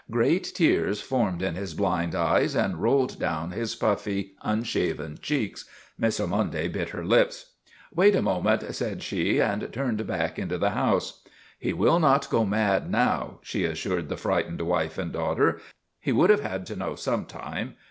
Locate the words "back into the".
10.07-10.71